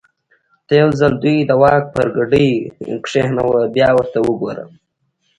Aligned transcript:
ته 0.67 0.73
یو 0.81 0.89
ځل 0.99 1.13
دوی 1.23 1.37
د 1.49 1.51
واک 1.61 1.83
پر 1.93 2.07
ګدۍ 2.17 2.49
کېنوه 3.05 3.59
بیا 3.75 3.89
ورته 3.97 4.19
وګوره. 4.21 4.65